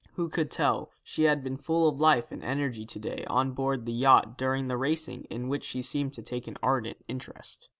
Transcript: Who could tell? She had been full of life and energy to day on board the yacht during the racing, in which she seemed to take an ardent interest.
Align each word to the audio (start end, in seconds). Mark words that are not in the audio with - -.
Who 0.13 0.29
could 0.29 0.49
tell? 0.49 0.89
She 1.03 1.25
had 1.25 1.43
been 1.43 1.57
full 1.57 1.87
of 1.87 1.99
life 1.99 2.31
and 2.31 2.43
energy 2.43 2.87
to 2.87 2.97
day 2.97 3.23
on 3.27 3.51
board 3.51 3.85
the 3.85 3.93
yacht 3.93 4.35
during 4.35 4.67
the 4.67 4.75
racing, 4.75 5.25
in 5.29 5.47
which 5.47 5.63
she 5.63 5.83
seemed 5.83 6.15
to 6.15 6.23
take 6.23 6.47
an 6.47 6.57
ardent 6.63 6.97
interest. 7.07 7.69